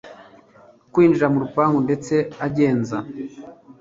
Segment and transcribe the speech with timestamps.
[0.91, 2.13] kwinjira murupangu ndetse
[2.45, 2.97] agenza